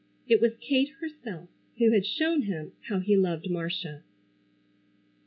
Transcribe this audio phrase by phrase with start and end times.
[0.27, 1.47] It was Kate herself
[1.77, 4.01] who had shown him how he loved Marcia.